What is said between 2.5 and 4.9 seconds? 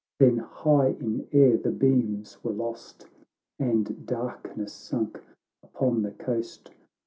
lost, And darkness